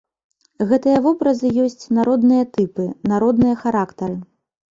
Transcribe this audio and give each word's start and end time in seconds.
Гэтыя 0.69 1.01
вобразы 1.07 1.51
ёсць 1.65 1.83
народныя 1.99 2.43
тыпы, 2.57 2.87
народныя 3.13 3.55
характары. 3.63 4.15